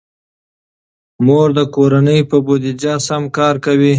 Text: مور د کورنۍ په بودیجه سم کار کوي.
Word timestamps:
مور 1.25 1.47
د 1.57 1.59
کورنۍ 1.75 2.19
په 2.29 2.37
بودیجه 2.45 2.93
سم 3.07 3.23
کار 3.37 3.55
کوي. 3.65 3.89